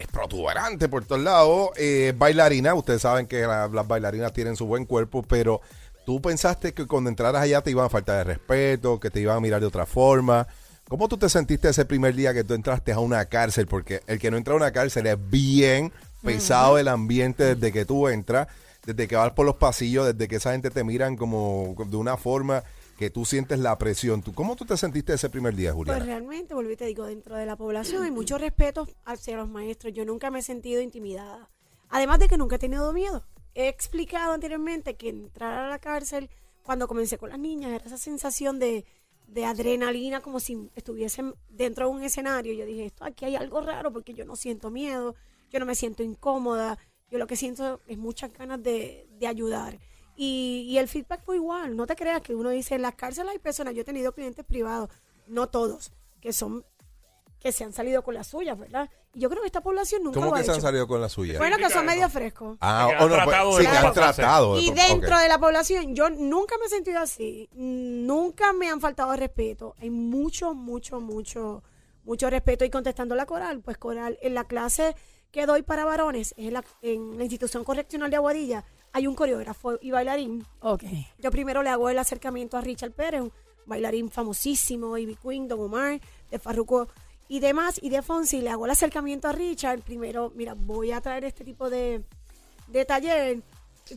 es 0.00 0.06
protuberante 0.08 0.88
por 0.88 1.04
todos 1.04 1.22
lados, 1.22 1.70
eh, 1.76 2.08
es 2.08 2.18
bailarina, 2.18 2.74
ustedes 2.74 3.02
saben 3.02 3.26
que 3.26 3.42
la- 3.42 3.68
las 3.68 3.86
bailarinas 3.86 4.32
tienen 4.32 4.56
su 4.56 4.66
buen 4.66 4.86
cuerpo, 4.86 5.22
pero 5.22 5.60
tú 6.04 6.20
pensaste 6.20 6.72
que 6.74 6.86
cuando 6.86 7.10
entraras 7.10 7.42
allá 7.42 7.62
te 7.62 7.70
iban 7.70 7.86
a 7.86 7.88
faltar 7.88 8.18
de 8.18 8.24
respeto, 8.24 9.00
que 9.00 9.10
te 9.10 9.20
iban 9.20 9.36
a 9.36 9.40
mirar 9.40 9.60
de 9.60 9.66
otra 9.66 9.86
forma. 9.86 10.46
¿Cómo 10.88 11.08
tú 11.08 11.16
te 11.16 11.28
sentiste 11.28 11.68
ese 11.68 11.84
primer 11.84 12.14
día 12.14 12.34
que 12.34 12.44
tú 12.44 12.54
entraste 12.54 12.92
a 12.92 12.98
una 12.98 13.24
cárcel? 13.24 13.66
Porque 13.66 14.02
el 14.06 14.18
que 14.18 14.30
no 14.30 14.36
entra 14.36 14.54
a 14.54 14.56
una 14.56 14.72
cárcel 14.72 15.06
es 15.06 15.16
bien 15.30 15.92
pesado 16.22 16.78
el 16.78 16.88
ambiente 16.88 17.54
desde 17.54 17.72
que 17.72 17.84
tú 17.84 18.08
entras, 18.08 18.48
desde 18.84 19.08
que 19.08 19.16
vas 19.16 19.32
por 19.32 19.46
los 19.46 19.56
pasillos, 19.56 20.06
desde 20.06 20.28
que 20.28 20.36
esa 20.36 20.52
gente 20.52 20.70
te 20.70 20.84
miran 20.84 21.16
como 21.16 21.74
de 21.86 21.96
una 21.96 22.16
forma 22.16 22.62
que 22.98 23.10
tú 23.10 23.24
sientes 23.24 23.58
la 23.58 23.76
presión. 23.78 24.22
¿Tú, 24.22 24.34
¿Cómo 24.34 24.56
tú 24.56 24.64
te 24.64 24.76
sentiste 24.76 25.14
ese 25.14 25.30
primer 25.30 25.54
día, 25.54 25.72
Juliana? 25.72 25.98
Pues 25.98 26.06
realmente, 26.06 26.54
volví 26.54 26.74
y 26.74 26.76
te 26.76 26.84
digo, 26.86 27.06
dentro 27.06 27.36
de 27.36 27.46
la 27.46 27.56
población 27.56 28.04
hay 28.04 28.10
mucho 28.10 28.38
respeto 28.38 28.86
hacia 29.04 29.36
los 29.36 29.48
maestros. 29.48 29.92
Yo 29.94 30.04
nunca 30.04 30.30
me 30.30 30.40
he 30.40 30.42
sentido 30.42 30.80
intimidada. 30.80 31.50
Además 31.88 32.18
de 32.18 32.28
que 32.28 32.38
nunca 32.38 32.56
he 32.56 32.58
tenido 32.58 32.92
miedo. 32.92 33.24
He 33.54 33.68
explicado 33.68 34.32
anteriormente 34.32 34.96
que 34.96 35.08
entrar 35.08 35.58
a 35.58 35.68
la 35.68 35.78
cárcel, 35.78 36.28
cuando 36.62 36.88
comencé 36.88 37.18
con 37.18 37.30
las 37.30 37.38
niñas, 37.38 37.72
era 37.72 37.84
esa 37.84 37.98
sensación 37.98 38.58
de, 38.58 38.84
de 39.28 39.44
adrenalina, 39.44 40.20
como 40.20 40.40
si 40.40 40.70
estuviesen 40.74 41.34
dentro 41.48 41.86
de 41.86 41.92
un 41.92 42.02
escenario. 42.02 42.54
Yo 42.54 42.66
dije, 42.66 42.86
esto 42.86 43.04
aquí 43.04 43.24
hay 43.24 43.36
algo 43.36 43.60
raro 43.60 43.92
porque 43.92 44.14
yo 44.14 44.24
no 44.24 44.36
siento 44.36 44.70
miedo, 44.70 45.14
yo 45.50 45.60
no 45.60 45.66
me 45.66 45.74
siento 45.74 46.02
incómoda, 46.02 46.78
yo 47.10 47.18
lo 47.18 47.26
que 47.26 47.36
siento 47.36 47.80
es 47.86 47.98
muchas 47.98 48.32
ganas 48.32 48.62
de, 48.62 49.06
de 49.18 49.26
ayudar. 49.26 49.78
Y, 50.16 50.66
y 50.68 50.78
el 50.78 50.88
feedback 50.88 51.22
fue 51.24 51.36
igual. 51.36 51.76
No 51.76 51.86
te 51.86 51.96
creas 51.96 52.22
que 52.22 52.34
uno 52.34 52.50
dice, 52.50 52.74
en 52.74 52.82
las 52.82 52.94
cárceles 52.94 53.32
hay 53.32 53.38
personas, 53.38 53.74
yo 53.74 53.82
he 53.82 53.84
tenido 53.84 54.12
clientes 54.12 54.44
privados, 54.44 54.90
no 55.26 55.48
todos, 55.48 55.92
que 56.20 56.32
son 56.32 56.64
que 57.40 57.52
se 57.52 57.62
han 57.62 57.74
salido 57.74 58.02
con 58.02 58.14
las 58.14 58.28
suyas, 58.28 58.58
¿verdad? 58.58 58.88
Yo 59.14 59.30
creo 59.30 59.40
que 59.42 59.46
esta 59.46 59.60
población 59.60 60.02
nunca 60.02 60.18
¿Cómo 60.20 60.30
lo 60.30 60.36
ha 60.36 60.38
que 60.38 60.44
se 60.44 60.50
han 60.50 60.56
hecho. 60.56 60.66
salido 60.66 60.86
con 60.88 61.00
la 61.00 61.08
suya? 61.08 61.38
Bueno, 61.38 61.56
que 61.56 61.70
son 61.70 61.86
medio 61.86 62.08
frescos. 62.10 62.56
Ah, 62.60 62.86
Que 62.88 62.94
han 62.96 63.02
oh, 63.02 63.08
no, 63.08 63.14
pues, 63.14 63.24
tratado 63.24 63.52
sí, 63.52 63.58
de 63.58 63.62
que 63.62 63.68
han 63.76 63.82
pasarse. 63.84 64.22
tratado. 64.22 64.54
de 64.56 64.60
Y 64.62 64.70
dentro 64.72 65.16
ok. 65.16 65.22
de 65.22 65.28
la 65.28 65.38
población, 65.38 65.94
yo 65.94 66.10
nunca 66.10 66.56
me 66.58 66.66
he 66.66 66.68
sentido 66.68 66.98
así. 67.00 67.48
Nunca 67.52 68.52
me 68.52 68.68
han 68.68 68.80
faltado 68.80 69.12
de 69.12 69.18
respeto. 69.18 69.74
Hay 69.80 69.90
mucho, 69.90 70.54
mucho, 70.54 71.00
mucho, 71.00 71.62
mucho 72.04 72.30
respeto. 72.30 72.64
Y 72.64 72.70
contestando 72.70 73.14
la 73.14 73.26
coral, 73.26 73.60
pues 73.60 73.78
coral, 73.78 74.18
en 74.22 74.34
la 74.34 74.44
clase 74.44 74.94
que 75.30 75.46
doy 75.46 75.62
para 75.62 75.84
varones, 75.84 76.32
es 76.36 76.46
en 76.46 76.52
la, 76.54 76.64
en 76.82 77.16
la 77.18 77.24
institución 77.24 77.64
correccional 77.64 78.10
de 78.10 78.16
Aguadilla, 78.16 78.64
hay 78.92 79.06
un 79.08 79.14
coreógrafo 79.16 79.78
y 79.80 79.90
bailarín. 79.90 80.46
Ok. 80.60 80.84
Yo 81.18 81.30
primero 81.32 81.62
le 81.62 81.70
hago 81.70 81.88
el 81.90 81.98
acercamiento 81.98 82.56
a 82.56 82.60
Richard 82.60 82.92
Pérez, 82.92 83.22
un 83.22 83.32
bailarín 83.66 84.10
famosísimo, 84.10 84.96
Ivy 84.96 85.16
Queen, 85.16 85.48
Don 85.48 85.60
Omar, 85.60 86.00
de 86.30 86.38
Farruko 86.38 86.88
y 87.28 87.40
demás. 87.40 87.78
Y 87.82 87.90
de 87.90 88.02
Fonsi 88.02 88.40
le 88.40 88.50
hago 88.50 88.64
el 88.66 88.70
acercamiento 88.70 89.28
a 89.28 89.32
Richard. 89.32 89.80
Primero, 89.80 90.32
mira, 90.34 90.54
voy 90.56 90.92
a 90.92 91.00
traer 91.00 91.24
este 91.24 91.44
tipo 91.44 91.70
de, 91.70 92.02
de 92.68 92.84
taller. 92.84 93.40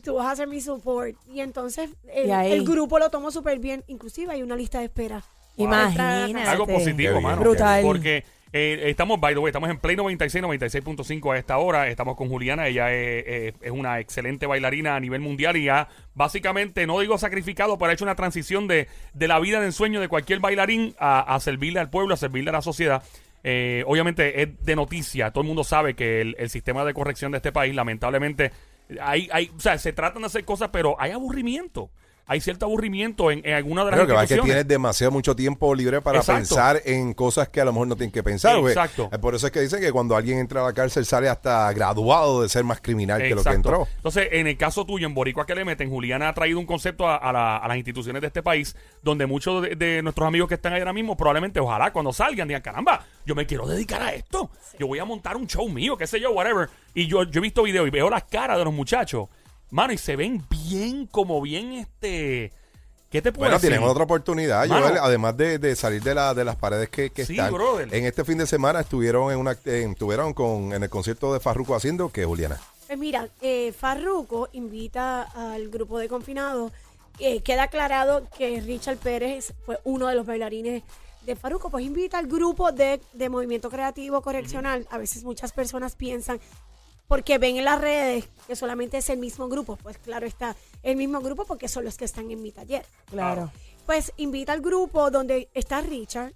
Tú 0.04 0.14
vas 0.14 0.26
a 0.26 0.30
hacer 0.32 0.48
mi 0.48 0.60
support. 0.60 1.16
Y 1.32 1.40
entonces 1.40 1.90
el, 2.12 2.26
Y 2.28 2.30
ahí- 2.30 2.52
el 2.52 2.64
grupo 2.64 2.98
lo 2.98 3.10
tomó 3.10 3.30
súper 3.30 3.58
bien. 3.58 3.84
Inclusive 3.86 4.32
hay 4.32 4.42
una 4.42 4.56
lista 4.56 4.78
de 4.80 4.86
espera. 4.86 5.24
la 5.56 5.64
Imagínate. 5.64 6.42
Algo 6.48 6.66
positivo, 6.66 7.20
mano. 7.20 7.40
Brutal. 7.40 7.82
Porque 7.82 8.24
eh, 8.52 8.82
estamos, 8.86 9.20
by 9.20 9.34
the 9.34 9.40
way, 9.40 9.50
estamos 9.50 9.68
en 9.70 9.78
Play 9.78 9.96
96, 9.96 10.42
96.5 10.44 11.34
a 11.34 11.38
esta 11.38 11.58
hora. 11.58 11.88
Estamos 11.88 12.16
con 12.16 12.28
Juliana. 12.28 12.66
Ella 12.66 12.92
es, 12.94 13.24
es- 13.26 13.54
es 13.60 13.70
una 13.70 14.00
excelente 14.00 14.46
bailarina 14.46 14.96
a 14.96 15.00
nivel 15.00 15.20
mundial 15.20 15.56
y 15.56 15.68
ha 15.68 15.88
básicamente, 16.14 16.86
no 16.86 16.98
digo 17.00 17.18
sacrificado, 17.18 17.78
pero 17.78 17.90
ha 17.90 17.94
hecho 17.94 18.04
una 18.04 18.14
transición 18.14 18.66
de, 18.68 18.88
de 19.14 19.28
la 19.28 19.38
vida 19.40 19.60
de 19.60 19.66
ensueño 19.66 20.00
de 20.00 20.08
cualquier 20.08 20.40
bailarín 20.40 20.94
a, 20.98 21.34
a 21.34 21.40
servirle 21.40 21.80
al 21.80 21.90
pueblo, 21.90 22.14
a 22.14 22.16
servirle 22.16 22.50
a 22.50 22.54
la 22.54 22.62
sociedad. 22.62 23.02
Eh, 23.44 23.84
obviamente 23.86 24.42
es 24.42 24.64
de 24.64 24.76
noticia. 24.76 25.30
Todo 25.30 25.42
el 25.42 25.46
mundo 25.48 25.62
sabe 25.64 25.94
que 25.94 26.20
el, 26.20 26.34
el 26.38 26.50
sistema 26.50 26.84
de 26.84 26.92
corrección 26.94 27.30
de 27.32 27.36
este 27.38 27.52
país, 27.52 27.74
lamentablemente, 27.74 28.50
hay, 29.00 29.28
hay, 29.32 29.50
o 29.56 29.60
sea, 29.60 29.78
se 29.78 29.92
tratan 29.92 30.22
de 30.22 30.26
hacer 30.26 30.44
cosas, 30.44 30.70
pero 30.72 30.96
hay 30.98 31.12
aburrimiento. 31.12 31.90
Hay 32.30 32.40
cierto 32.42 32.66
aburrimiento 32.66 33.30
en, 33.30 33.40
en 33.44 33.54
alguna 33.54 33.84
de 33.86 33.90
las 33.90 33.96
Creo 33.96 34.06
que 34.06 34.12
va 34.12 34.18
que 34.20 34.24
instituciones. 34.34 34.54
tienes 34.54 34.68
demasiado 34.68 35.10
mucho 35.10 35.34
tiempo 35.34 35.74
libre 35.74 36.02
para 36.02 36.18
Exacto. 36.18 36.38
pensar 36.40 36.82
en 36.84 37.14
cosas 37.14 37.48
que 37.48 37.60
a 37.60 37.64
lo 37.64 37.72
mejor 37.72 37.88
no 37.88 37.96
tienen 37.96 38.12
que 38.12 38.22
pensar. 38.22 38.56
Exacto. 38.58 39.08
Eh, 39.10 39.18
Por 39.18 39.34
eso 39.34 39.46
es 39.46 39.52
que 39.52 39.60
dicen 39.60 39.80
que 39.80 39.90
cuando 39.90 40.14
alguien 40.14 40.38
entra 40.38 40.60
a 40.60 40.64
la 40.64 40.72
cárcel 40.74 41.06
sale 41.06 41.28
hasta 41.28 41.72
graduado 41.72 42.42
de 42.42 42.48
ser 42.50 42.64
más 42.64 42.80
criminal 42.82 43.20
que 43.22 43.34
lo 43.34 43.42
que 43.42 43.48
entró. 43.50 43.88
Entonces, 43.96 44.28
en 44.32 44.46
el 44.46 44.56
caso 44.58 44.84
tuyo, 44.84 45.06
en 45.06 45.14
Boricua 45.14 45.46
que 45.46 45.54
le 45.54 45.64
meten, 45.64 45.88
Juliana 45.88 46.28
ha 46.28 46.34
traído 46.34 46.58
un 46.58 46.66
concepto 46.66 47.08
a, 47.08 47.16
a 47.16 47.32
la- 47.32 47.56
a 47.56 47.66
las 47.66 47.76
instituciones 47.78 48.20
de 48.20 48.26
este 48.28 48.42
país, 48.42 48.76
donde 49.02 49.24
muchos 49.26 49.62
de, 49.62 49.74
de 49.74 50.02
nuestros 50.02 50.28
amigos 50.28 50.48
que 50.48 50.54
están 50.56 50.74
ahí 50.74 50.80
ahora 50.80 50.92
mismo, 50.92 51.16
probablemente, 51.16 51.58
ojalá, 51.60 51.92
cuando 51.92 52.12
salgan, 52.12 52.46
digan, 52.46 52.60
caramba, 52.62 53.04
yo 53.24 53.34
me 53.34 53.46
quiero 53.46 53.66
dedicar 53.66 54.02
a 54.02 54.12
esto. 54.12 54.50
Yo 54.78 54.86
voy 54.86 54.98
a 54.98 55.04
montar 55.06 55.36
un 55.36 55.46
show 55.46 55.66
mío, 55.68 55.96
qué 55.96 56.06
sé 56.06 56.20
yo, 56.20 56.32
whatever. 56.32 56.68
Y 56.94 57.06
yo, 57.06 57.22
yo 57.24 57.38
he 57.38 57.42
visto 57.42 57.62
videos 57.62 57.86
y 57.88 57.90
veo 57.90 58.10
las 58.10 58.24
caras 58.24 58.58
de 58.58 58.64
los 58.64 58.74
muchachos, 58.74 59.28
mano, 59.70 59.92
y 59.92 59.98
se 59.98 60.16
ven 60.16 60.44
bien, 60.50 61.06
como 61.06 61.40
bien, 61.40 61.72
este... 61.72 62.52
¿Qué 63.10 63.22
te 63.22 63.32
puedo 63.32 63.44
Bueno, 63.44 63.54
decir? 63.54 63.70
tienen 63.70 63.88
otra 63.88 64.04
oportunidad, 64.04 64.66
Mano. 64.66 64.86
Joel, 64.86 64.98
además 65.00 65.34
de, 65.38 65.58
de 65.58 65.74
salir 65.76 66.02
de, 66.02 66.14
la, 66.14 66.34
de 66.34 66.44
las 66.44 66.56
paredes 66.56 66.90
que, 66.90 67.08
que 67.08 67.24
Sí, 67.24 67.32
están. 67.32 67.54
brother. 67.54 67.88
En 67.94 68.04
este 68.04 68.22
fin 68.22 68.36
de 68.36 68.46
semana 68.46 68.80
estuvieron 68.80 69.32
en 69.32 69.38
una 69.38 69.56
en- 69.64 69.92
estuvieron 69.92 70.34
con 70.34 70.74
en 70.74 70.82
el 70.82 70.90
concierto 70.90 71.32
de 71.32 71.40
Farruko 71.40 71.74
haciendo 71.74 72.10
que 72.10 72.26
Juliana. 72.26 72.60
Pues 72.86 72.98
mira, 72.98 73.26
eh, 73.40 73.72
Farruko 73.72 74.50
invita 74.52 75.22
al 75.22 75.70
grupo 75.70 75.98
de 75.98 76.06
confinados. 76.06 76.70
Eh, 77.18 77.40
queda 77.40 77.62
aclarado 77.62 78.24
que 78.36 78.60
Richard 78.60 78.98
Pérez 78.98 79.54
fue 79.64 79.78
uno 79.84 80.06
de 80.08 80.14
los 80.14 80.26
bailarines 80.26 80.82
de 81.24 81.34
Farruko. 81.34 81.70
Pues 81.70 81.86
invita 81.86 82.18
al 82.18 82.26
grupo 82.26 82.72
de, 82.72 83.00
de 83.14 83.28
Movimiento 83.30 83.70
Creativo 83.70 84.20
Correccional. 84.20 84.86
A 84.90 84.98
veces 84.98 85.24
muchas 85.24 85.52
personas 85.52 85.94
piensan, 85.96 86.40
porque 87.08 87.38
ven 87.38 87.56
en 87.56 87.64
las 87.64 87.80
redes 87.80 88.26
que 88.46 88.54
solamente 88.54 88.98
es 88.98 89.08
el 89.10 89.18
mismo 89.18 89.48
grupo. 89.48 89.76
Pues 89.76 89.98
claro 89.98 90.26
está, 90.26 90.54
el 90.82 90.96
mismo 90.96 91.20
grupo 91.20 91.44
porque 91.44 91.66
son 91.68 91.84
los 91.84 91.96
que 91.96 92.04
están 92.04 92.30
en 92.30 92.40
mi 92.42 92.52
taller. 92.52 92.84
Claro. 93.10 93.50
Pues 93.86 94.12
invita 94.18 94.52
al 94.52 94.60
grupo 94.60 95.10
donde 95.10 95.48
está 95.54 95.80
Richard, 95.80 96.32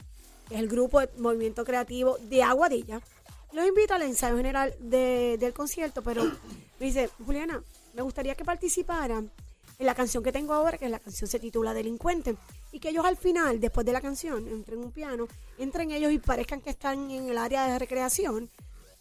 que 0.48 0.54
es 0.54 0.60
el 0.60 0.68
grupo 0.68 1.00
de 1.00 1.10
movimiento 1.18 1.64
creativo 1.64 2.16
de 2.22 2.42
Aguadilla. 2.42 3.00
Los 3.52 3.66
invita 3.68 3.96
al 3.96 4.02
ensayo 4.02 4.36
general 4.38 4.74
de- 4.80 5.36
del 5.38 5.52
concierto, 5.52 6.02
pero 6.02 6.24
me 6.80 6.86
dice, 6.86 7.10
Juliana, 7.24 7.62
me 7.94 8.00
gustaría 8.02 8.34
que 8.34 8.44
participaran 8.44 9.30
en 9.78 9.86
la 9.86 9.94
canción 9.94 10.22
que 10.22 10.32
tengo 10.32 10.54
ahora, 10.54 10.78
que 10.78 10.88
la 10.88 10.98
canción 11.00 11.28
se 11.28 11.38
titula 11.38 11.74
Delincuente, 11.74 12.36
y 12.70 12.78
que 12.78 12.88
ellos 12.90 13.04
al 13.04 13.16
final, 13.18 13.60
después 13.60 13.84
de 13.84 13.92
la 13.92 14.00
canción, 14.00 14.46
entren 14.48 14.78
en 14.78 14.84
un 14.86 14.92
piano, 14.92 15.26
entren 15.58 15.90
ellos 15.90 16.12
y 16.12 16.18
parezcan 16.18 16.60
que 16.62 16.70
están 16.70 17.10
en 17.10 17.28
el 17.28 17.36
área 17.36 17.66
de 17.66 17.78
recreación. 17.78 18.48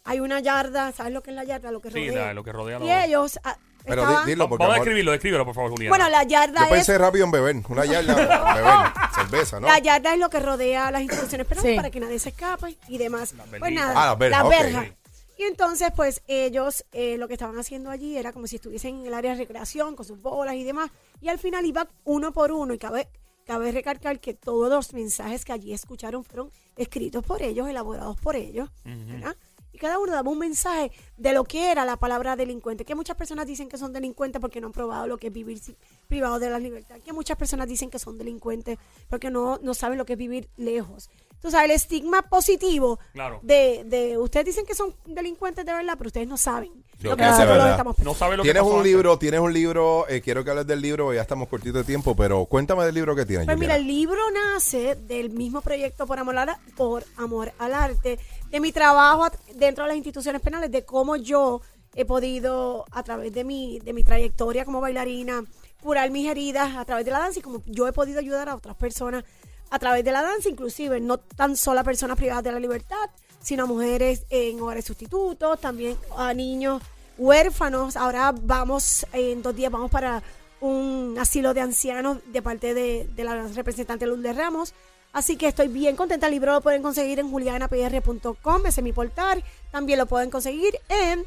Hay 0.04 0.20
una 0.20 0.40
yarda, 0.40 0.92
¿sabes 0.92 1.12
lo 1.12 1.22
que 1.22 1.30
es 1.30 1.36
la 1.36 1.44
yarda? 1.44 1.70
Lo 1.70 1.80
que 1.80 1.90
Sí, 1.90 2.08
rodea. 2.08 2.26
la- 2.26 2.34
lo 2.34 2.42
que 2.44 2.52
rodea 2.52 2.76
Y 2.78 2.80
los- 2.80 2.90
ellos 3.06 3.40
ah, 3.44 3.56
Pero 3.84 4.02
estaban- 4.02 4.24
di- 4.26 4.32
dilo 4.32 4.48
porque 4.48 4.62
Vamos 4.62 4.72
a 4.72 4.76
amor, 4.76 4.84
describirlo, 4.86 5.10
descríbelo, 5.12 5.44
por 5.44 5.54
favor, 5.54 5.70
Juliana. 5.72 5.90
Bueno, 5.96 6.08
la 6.10 6.22
yarda 6.24 6.60
yo 6.60 6.64
es... 6.66 6.70
pensé 6.72 6.98
rápido 6.98 7.24
en 7.24 7.30
beber, 7.30 7.56
una 7.68 7.84
yarda 7.84 8.14
beber, 8.54 8.92
cerveza, 9.14 9.60
¿no? 9.60 9.66
La 9.68 9.78
yarda 9.78 10.14
es 10.14 10.18
lo 10.20 10.28
que 10.30 10.40
rodea 10.40 10.90
las 10.90 11.02
instituciones 11.02 11.46
penales 11.46 11.70
Sí. 11.70 11.76
para 11.76 11.90
que 11.90 12.00
nadie 12.00 12.18
se 12.18 12.28
escape 12.30 12.76
y 12.88 12.98
demás. 12.98 13.32
Las 13.34 13.46
Pues 13.48 13.60
verjas. 13.60 13.72
nada, 13.86 14.02
Ah, 14.02 14.06
las 14.06 14.18
verjas, 14.18 14.44
las 14.44 14.46
ok. 14.46 14.62
verjas. 14.62 14.96
Y 15.38 15.42
entonces, 15.44 15.88
pues 15.96 16.22
ellos 16.28 16.84
eh, 16.92 17.16
lo 17.18 17.26
que 17.26 17.34
estaban 17.34 17.58
haciendo 17.58 17.90
allí 17.90 18.16
era 18.16 18.32
como 18.32 18.46
si 18.46 18.56
estuviesen 18.56 19.00
en 19.00 19.06
el 19.06 19.14
área 19.14 19.32
de 19.32 19.38
recreación 19.38 19.96
con 19.96 20.04
sus 20.06 20.20
bolas 20.20 20.54
y 20.54 20.62
demás. 20.64 20.90
Y 21.20 21.28
al 21.28 21.38
final 21.38 21.64
iba 21.64 21.88
uno 22.04 22.32
por 22.32 22.52
uno. 22.52 22.74
Y 22.74 22.78
cabe, 22.78 23.08
cabe 23.46 23.72
recalcar 23.72 24.20
que 24.20 24.34
todos 24.34 24.68
los 24.70 24.92
mensajes 24.92 25.44
que 25.44 25.52
allí 25.52 25.72
escucharon 25.72 26.22
fueron 26.22 26.50
escritos 26.76 27.24
por 27.24 27.42
ellos, 27.42 27.68
elaborados 27.68 28.16
por 28.20 28.36
ellos. 28.36 28.68
¿verdad? 28.84 29.34
Y 29.72 29.78
cada 29.78 29.98
uno 29.98 30.12
daba 30.12 30.30
un 30.30 30.38
mensaje 30.38 30.92
de 31.16 31.32
lo 31.32 31.44
que 31.44 31.70
era 31.70 31.84
la 31.84 31.96
palabra 31.96 32.36
delincuente. 32.36 32.84
Que 32.84 32.94
muchas 32.94 33.16
personas 33.16 33.46
dicen 33.46 33.68
que 33.68 33.78
son 33.78 33.92
delincuentes 33.92 34.40
porque 34.40 34.60
no 34.60 34.66
han 34.68 34.72
probado 34.72 35.06
lo 35.06 35.16
que 35.18 35.28
es 35.28 35.32
vivir 35.32 35.58
sin- 35.58 35.76
privado 36.12 36.38
de 36.38 36.50
la 36.50 36.58
libertad. 36.58 36.96
Que 37.04 37.12
muchas 37.14 37.38
personas 37.38 37.66
dicen 37.66 37.88
que 37.90 37.98
son 37.98 38.18
delincuentes 38.18 38.78
porque 39.08 39.30
no, 39.30 39.58
no 39.62 39.72
saben 39.72 39.96
lo 39.96 40.04
que 40.04 40.12
es 40.12 40.18
vivir 40.18 40.48
lejos. 40.58 41.08
Tú 41.40 41.50
sabes, 41.50 41.64
el 41.70 41.70
estigma 41.76 42.22
positivo 42.22 43.00
Claro. 43.14 43.40
de, 43.42 43.82
de 43.86 44.18
ustedes 44.18 44.46
dicen 44.46 44.64
que 44.66 44.74
son 44.74 44.94
delincuentes 45.06 45.64
de 45.64 45.72
verdad, 45.72 45.94
pero 45.96 46.08
ustedes 46.08 46.28
no 46.28 46.36
saben 46.36 46.70
Lo 47.00 47.10
lo 47.10 47.16
que 47.16 47.22
que 47.22 47.28
es 47.30 47.36
de 47.38 47.44
nosotros 47.44 47.48
verdad. 47.56 47.70
estamos 47.70 47.98
No 48.00 48.14
sabe 48.14 48.36
lo 48.36 48.42
que 48.42 48.48
Tienes 48.48 48.62
pasó 48.62 48.72
un 48.74 48.78
antes. 48.80 48.92
libro, 48.92 49.18
tienes 49.18 49.40
un 49.40 49.52
libro, 49.52 50.06
eh, 50.08 50.20
quiero 50.20 50.44
que 50.44 50.50
hables 50.50 50.66
del 50.66 50.80
libro, 50.82 51.12
ya 51.14 51.22
estamos 51.22 51.48
cortitos 51.48 51.80
de 51.80 51.84
tiempo, 51.84 52.14
pero 52.14 52.44
cuéntame 52.44 52.84
del 52.84 52.94
libro 52.94 53.16
que 53.16 53.24
tienes, 53.26 53.46
Pues 53.46 53.58
mira, 53.58 53.74
el 53.76 53.86
libro 53.86 54.20
nace 54.30 54.94
del 54.94 55.30
mismo 55.30 55.62
proyecto 55.62 56.06
por 56.06 56.18
amor, 56.18 56.36
al, 56.38 56.50
por 56.76 57.04
amor 57.16 57.52
al 57.58 57.72
arte, 57.74 58.18
de 58.50 58.60
mi 58.60 58.70
trabajo 58.70 59.26
dentro 59.56 59.82
de 59.84 59.88
las 59.88 59.96
instituciones 59.96 60.40
penales, 60.42 60.70
de 60.70 60.84
cómo 60.84 61.16
yo 61.16 61.60
he 61.96 62.04
podido, 62.04 62.84
a 62.92 63.02
través 63.02 63.32
de 63.34 63.42
mi, 63.44 63.80
de 63.80 63.92
mi 63.92 64.04
trayectoria 64.04 64.64
como 64.64 64.80
bailarina, 64.80 65.42
curar 65.82 66.10
mis 66.10 66.28
heridas 66.28 66.76
a 66.76 66.84
través 66.84 67.04
de 67.04 67.10
la 67.10 67.18
danza 67.18 67.40
y 67.40 67.42
como 67.42 67.62
yo 67.66 67.88
he 67.88 67.92
podido 67.92 68.20
ayudar 68.20 68.48
a 68.48 68.54
otras 68.54 68.76
personas 68.76 69.24
a 69.70 69.78
través 69.78 70.04
de 70.04 70.12
la 70.12 70.22
danza, 70.22 70.48
inclusive 70.48 71.00
no 71.00 71.18
tan 71.18 71.56
solo 71.56 71.80
a 71.80 71.84
personas 71.84 72.16
privadas 72.16 72.44
de 72.44 72.52
la 72.52 72.60
libertad, 72.60 73.10
sino 73.40 73.64
a 73.64 73.66
mujeres 73.66 74.24
en 74.30 74.60
hogares 74.60 74.84
sustitutos, 74.84 75.60
también 75.60 75.96
a 76.16 76.34
niños 76.34 76.82
huérfanos. 77.18 77.96
Ahora 77.96 78.32
vamos, 78.32 79.06
en 79.12 79.42
dos 79.42 79.56
días 79.56 79.72
vamos 79.72 79.90
para 79.90 80.22
un 80.60 81.16
asilo 81.18 81.54
de 81.54 81.62
ancianos 81.62 82.18
de 82.26 82.42
parte 82.42 82.74
de, 82.74 83.08
de 83.14 83.24
la 83.24 83.46
representante 83.48 84.06
Lourdes 84.06 84.36
Ramos. 84.36 84.74
Así 85.12 85.36
que 85.36 85.48
estoy 85.48 85.68
bien 85.68 85.96
contenta. 85.96 86.26
El 86.26 86.32
libro 86.32 86.52
lo 86.52 86.60
pueden 86.60 86.82
conseguir 86.82 87.18
en 87.18 87.30
julianapr.com, 87.30 88.66
ese 88.66 88.80
es 88.80 88.84
mi 88.84 88.92
portal. 88.92 89.44
También 89.70 89.98
lo 89.98 90.06
pueden 90.06 90.30
conseguir 90.30 90.78
en 90.88 91.24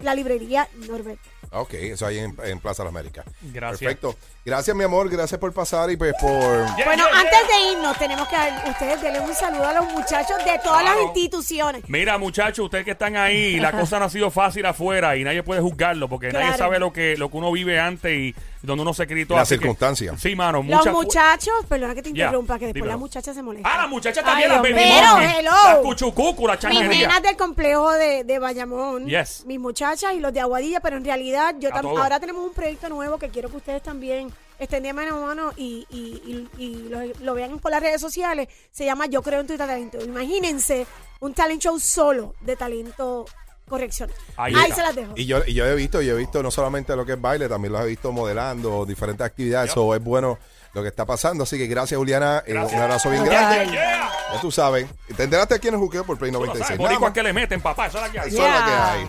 la 0.00 0.14
librería 0.14 0.68
Norberto. 0.88 1.33
Ok, 1.54 1.74
eso 1.74 2.06
ahí 2.06 2.18
en, 2.18 2.36
en 2.44 2.58
Plaza 2.60 2.82
de 2.82 2.88
las 2.90 2.94
Américas. 2.94 3.24
Gracias. 3.42 3.80
Perfecto. 3.80 4.16
Gracias, 4.44 4.76
mi 4.76 4.84
amor, 4.84 5.08
gracias 5.08 5.40
por 5.40 5.52
pasar 5.54 5.90
y 5.90 5.96
pues 5.96 6.12
por... 6.20 6.30
Yeah, 6.76 6.84
Bueno, 6.84 7.04
yeah, 7.10 7.18
antes 7.20 7.38
yeah. 7.48 7.56
de 7.56 7.72
irnos, 7.72 7.98
tenemos 7.98 8.28
que 8.28 8.36
dar- 8.36 8.64
ustedes 8.68 9.00
denle 9.00 9.20
un 9.20 9.34
saludo 9.34 9.66
a 9.66 9.72
los 9.72 9.90
muchachos 9.92 10.36
de 10.44 10.58
todas 10.62 10.84
las 10.84 10.96
instituciones. 11.02 11.82
Mira, 11.88 12.18
muchachos, 12.18 12.64
ustedes 12.66 12.84
que 12.84 12.90
están 12.90 13.16
ahí, 13.16 13.58
la 13.58 13.72
cosa 13.72 13.98
no 13.98 14.04
ha 14.04 14.10
sido 14.10 14.30
fácil 14.30 14.66
afuera 14.66 15.16
y 15.16 15.24
nadie 15.24 15.42
puede 15.42 15.60
juzgarlo 15.62 16.08
porque 16.08 16.26
nadie 16.30 16.46
Claro. 16.48 16.58
sabe 16.58 16.78
lo 16.78 16.92
que, 16.92 17.16
lo 17.16 17.30
que 17.30 17.36
uno 17.38 17.50
vive 17.52 17.80
antes 17.80 18.12
y 18.12 18.34
donde 18.60 18.82
uno 18.82 18.92
se 18.94 19.06
crió. 19.06 19.24
Las 19.30 19.42
así 19.42 19.54
que- 19.54 19.60
circunstancias. 19.60 20.20
sí, 20.20 20.34
mano. 20.36 20.62
Los 20.62 20.86
muchachos, 20.88 21.54
perdona 21.68 21.94
que 21.94 22.02
te 22.02 22.12
Ya, 22.12 22.26
interrumpa, 22.26 22.58
que 22.58 22.66
después 22.66 22.74
dímelo. 22.82 22.92
las 22.92 22.98
muchachas 23.00 23.34
se 23.34 23.42
molestan. 23.42 23.72
Ah, 23.72 23.78
las 23.82 23.88
muchachas 23.88 24.24
también, 24.24 24.50
Ay, 24.50 24.56
las 24.56 24.62
Dios 24.62 24.76
baby 24.76 24.88
mío. 24.90 25.02
monkey, 25.06 25.28
Pero, 25.36 25.42
Las 25.52 25.64
hello. 25.74 25.82
cuchucucu, 25.82 26.46
las 26.46 26.56
Mis 26.56 26.62
changuerías. 26.62 27.08
nenas 27.08 27.22
del 27.22 27.36
complejo 27.36 27.92
de, 27.92 28.24
de 28.24 28.38
Bayamón, 28.38 29.06
Yes. 29.06 29.44
mis 29.46 29.58
muchachas 29.60 30.12
y 30.14 30.20
los 30.20 30.32
de 30.34 30.40
Aguadilla, 30.40 30.80
pero 30.80 30.96
en 30.96 31.04
realidad 31.04 31.43
yo 31.58 31.70
tam- 31.70 31.86
ahora 31.98 32.18
tenemos 32.20 32.44
un 32.46 32.52
proyecto 32.54 32.88
nuevo 32.88 33.18
que 33.18 33.28
quiero 33.28 33.48
que 33.50 33.56
ustedes 33.56 33.82
también 33.82 34.32
estén 34.58 34.82
de 34.82 34.92
mano 34.92 35.16
a 35.16 35.20
mano 35.26 35.52
y, 35.56 35.86
y- 35.90 36.48
y- 36.58 36.62
y 36.64 36.88
lo, 36.88 37.00
lo 37.20 37.34
vean 37.34 37.58
por 37.58 37.70
las 37.70 37.82
redes 37.82 38.00
sociales. 38.00 38.48
Se 38.70 38.84
llama 38.84 39.06
Yo 39.06 39.22
Creo 39.22 39.40
en 39.40 39.46
Tu 39.46 39.56
Talento. 39.56 39.98
Imagínense 40.04 40.86
un 41.20 41.34
talent 41.34 41.60
show 41.62 41.78
solo 41.80 42.34
de 42.40 42.56
talento 42.56 43.24
correccional. 43.68 44.14
Ahí 44.36 44.54
se 44.72 44.82
las 44.82 44.94
dejo. 44.94 45.12
Y 45.16 45.26
yo, 45.26 45.40
y 45.46 45.54
yo 45.54 45.64
he 45.66 45.74
visto, 45.74 46.02
yo 46.02 46.14
he 46.14 46.18
visto 46.18 46.42
no 46.42 46.50
solamente 46.50 46.94
lo 46.94 47.04
que 47.06 47.12
es 47.12 47.20
baile, 47.20 47.48
también 47.48 47.72
los 47.72 47.82
he 47.82 47.86
visto 47.86 48.12
modelando, 48.12 48.84
diferentes 48.84 49.24
actividades, 49.26 49.70
eso 49.70 49.94
es 49.94 50.02
bueno 50.04 50.38
lo 50.74 50.82
que 50.82 50.88
está 50.88 51.06
pasando. 51.06 51.44
Así 51.44 51.56
que 51.56 51.66
gracias, 51.66 51.96
Juliana. 51.96 52.42
eh, 52.46 52.52
un 52.52 52.74
abrazo 52.78 53.08
bien 53.10 53.24
grande. 53.24 53.70
yeah. 53.72 54.10
Ya 54.34 54.40
tú 54.40 54.50
sabes. 54.50 54.86
Te 55.16 55.22
enteraste 55.22 55.54
aquí 55.54 55.68
en 55.68 55.74
el 55.74 55.80
juqueo 55.80 56.04
por 56.04 56.18
Play 56.18 56.30
Tú 56.32 56.40
lo 56.40 56.46
96. 56.46 56.66
sabes, 56.66 56.78
Nada 56.78 56.88
boricuas 56.90 57.10
más. 57.10 57.14
que 57.14 57.22
le 57.22 57.32
meten, 57.32 57.60
papá. 57.62 57.86
Eso 57.86 57.98
es 57.98 58.04
la 58.04 58.10
que 58.12 58.20
hay. 58.20 58.28
Eso 58.28 58.46
es 58.46 58.52
lo 58.52 58.66
que 58.66 58.72
hay. 58.72 59.08